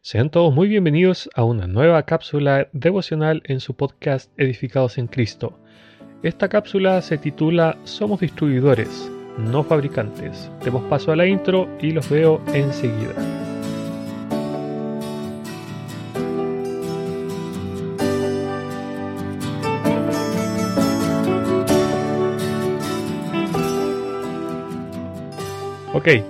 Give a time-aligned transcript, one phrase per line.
[0.00, 5.58] Sean todos muy bienvenidos a una nueva cápsula devocional en su podcast Edificados en Cristo.
[6.22, 10.50] Esta cápsula se titula Somos distribuidores, no fabricantes.
[10.64, 13.47] Demos paso a la intro y los veo enseguida.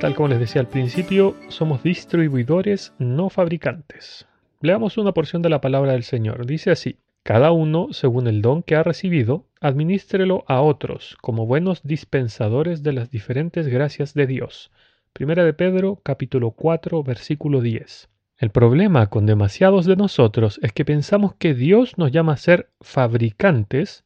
[0.01, 4.27] Tal como les decía al principio, somos distribuidores, no fabricantes.
[4.61, 6.47] Leamos una porción de la palabra del Señor.
[6.47, 11.85] Dice así, cada uno, según el don que ha recibido, administrelo a otros, como buenos
[11.85, 14.73] dispensadores de las diferentes gracias de Dios.
[15.13, 18.09] Primera de Pedro, capítulo 4, versículo 10.
[18.37, 22.71] El problema con demasiados de nosotros es que pensamos que Dios nos llama a ser
[22.81, 24.05] fabricantes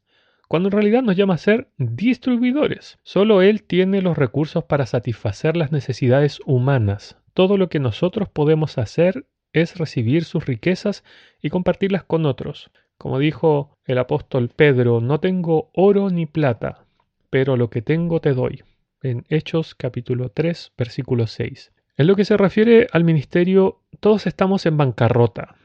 [0.53, 2.99] cuando en realidad nos llama a ser distribuidores.
[3.05, 7.17] Solo Él tiene los recursos para satisfacer las necesidades humanas.
[7.33, 9.25] Todo lo que nosotros podemos hacer
[9.55, 11.05] es recibir sus riquezas
[11.41, 12.71] y compartirlas con otros.
[12.99, 16.85] Como dijo el apóstol Pedro, no tengo oro ni plata,
[17.31, 18.63] pero lo que tengo te doy.
[19.03, 21.73] En Hechos capítulo 3, versículo 6.
[21.97, 25.57] En lo que se refiere al ministerio, todos estamos en bancarrota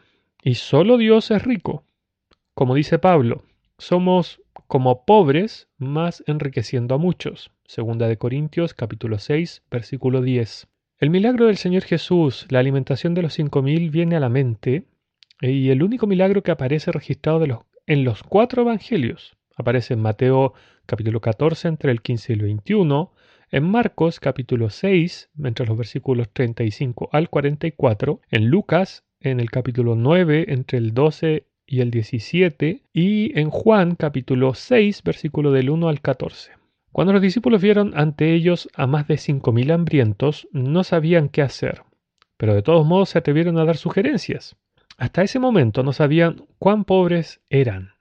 [0.42, 1.84] y solo Dios es rico.
[2.54, 3.44] Como dice Pablo,
[3.78, 7.52] somos como pobres, más enriqueciendo a muchos.
[7.66, 10.68] Segunda de Corintios capítulo 6, versículo 10.
[11.00, 14.84] El milagro del Señor Jesús, la alimentación de los cinco mil, viene a la mente,
[15.42, 19.38] eh, y el único milagro que aparece registrado de los, en los cuatro evangelios.
[19.56, 20.54] Aparece en Mateo
[20.86, 23.14] capítulo 14 entre el 15 y el 21,
[23.52, 29.96] en Marcos capítulo 6 entre los versículos 35 al 44, en Lucas en el capítulo
[29.96, 35.90] 9 entre el 12 y el 17, y en Juan capítulo 6, versículo del 1
[35.90, 36.54] al 14.
[36.94, 41.42] Cuando los discípulos vieron ante ellos a más de cinco mil hambrientos, no sabían qué
[41.42, 41.84] hacer,
[42.38, 44.56] pero de todos modos se atrevieron a dar sugerencias.
[44.98, 47.92] Hasta ese momento no sabían cuán pobres eran.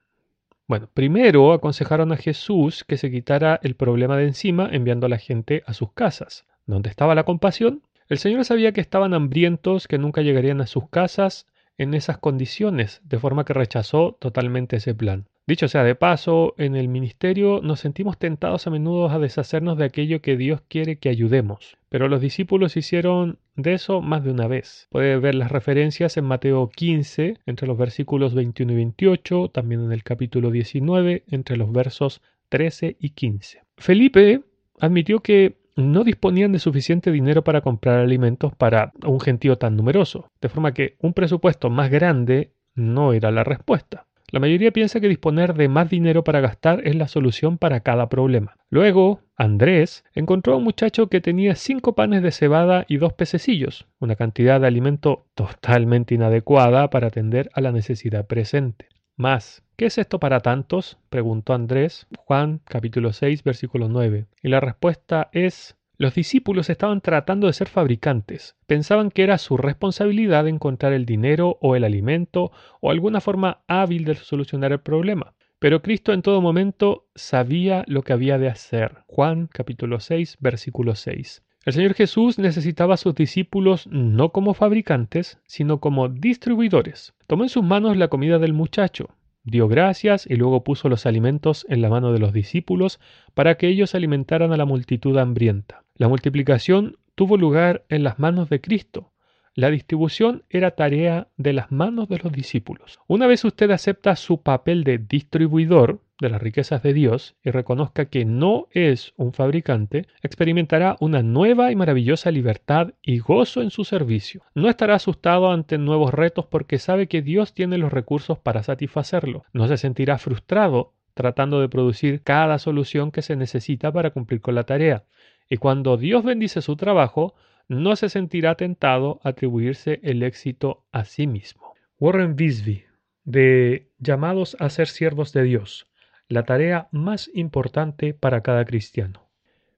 [0.68, 5.18] Bueno, primero aconsejaron a Jesús que se quitara el problema de encima enviando a la
[5.18, 6.46] gente a sus casas.
[6.66, 7.82] ¿Dónde estaba la compasión?
[8.08, 11.46] El Señor sabía que estaban hambrientos, que nunca llegarían a sus casas,
[11.78, 15.26] en esas condiciones, de forma que rechazó totalmente ese plan.
[15.48, 19.84] Dicho sea de paso, en el ministerio nos sentimos tentados a menudo a deshacernos de
[19.84, 24.48] aquello que Dios quiere que ayudemos, pero los discípulos hicieron de eso más de una
[24.48, 24.88] vez.
[24.90, 29.92] Puede ver las referencias en Mateo 15, entre los versículos 21 y 28, también en
[29.92, 33.62] el capítulo 19, entre los versos 13 y 15.
[33.76, 34.42] Felipe
[34.80, 40.30] admitió que no disponían de suficiente dinero para comprar alimentos para un gentío tan numeroso,
[40.40, 44.06] de forma que un presupuesto más grande no era la respuesta.
[44.32, 48.08] La mayoría piensa que disponer de más dinero para gastar es la solución para cada
[48.08, 48.56] problema.
[48.70, 53.86] Luego, Andrés encontró a un muchacho que tenía cinco panes de cebada y dos pececillos,
[54.00, 58.88] una cantidad de alimento totalmente inadecuada para atender a la necesidad presente.
[59.16, 60.98] Más, ¿qué es esto para tantos?
[61.10, 64.26] preguntó Andrés, Juan capítulo 6 versículo 9.
[64.42, 69.56] Y la respuesta es, los discípulos estaban tratando de ser fabricantes, pensaban que era su
[69.56, 75.34] responsabilidad encontrar el dinero o el alimento o alguna forma hábil de solucionar el problema.
[75.58, 78.98] Pero Cristo en todo momento sabía lo que había de hacer.
[79.06, 81.42] Juan capítulo 6 versículo 6.
[81.64, 87.12] El Señor Jesús necesitaba a sus discípulos no como fabricantes, sino como distribuidores.
[87.26, 89.08] Tomó en sus manos la comida del muchacho,
[89.46, 93.00] dio gracias y luego puso los alimentos en la mano de los discípulos
[93.32, 95.84] para que ellos alimentaran a la multitud hambrienta.
[95.94, 99.12] La multiplicación tuvo lugar en las manos de Cristo.
[99.54, 102.98] La distribución era tarea de las manos de los discípulos.
[103.06, 108.06] Una vez usted acepta su papel de distribuidor, de las riquezas de Dios y reconozca
[108.06, 113.84] que no es un fabricante, experimentará una nueva y maravillosa libertad y gozo en su
[113.84, 114.42] servicio.
[114.54, 119.44] No estará asustado ante nuevos retos porque sabe que Dios tiene los recursos para satisfacerlo.
[119.52, 124.54] No se sentirá frustrado tratando de producir cada solución que se necesita para cumplir con
[124.54, 125.04] la tarea.
[125.48, 127.34] Y cuando Dios bendice su trabajo,
[127.68, 131.74] no se sentirá tentado a atribuirse el éxito a sí mismo.
[131.98, 132.86] Warren Bisbee,
[133.24, 135.86] de Llamados a ser siervos de Dios
[136.28, 139.28] la tarea más importante para cada cristiano.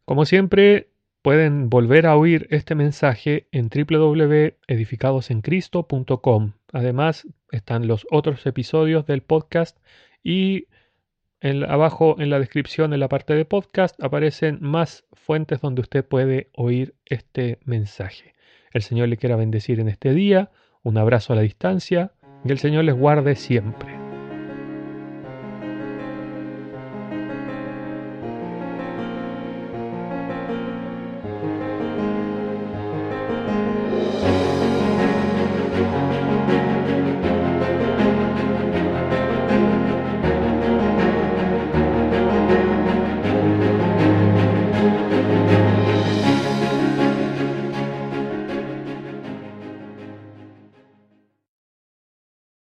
[0.04, 0.90] Como siempre,
[1.22, 6.52] pueden volver a oír este mensaje en www.edificadosencristo.com.
[6.72, 9.78] Además, están los otros episodios del podcast
[10.22, 10.66] y
[11.68, 16.50] abajo en la descripción, en la parte de podcast, aparecen más fuentes donde usted puede
[16.54, 18.34] oír este mensaje.
[18.72, 20.50] El Señor le quiera bendecir en este día,
[20.82, 22.12] un abrazo a la distancia
[22.44, 23.97] y el Señor les guarde siempre.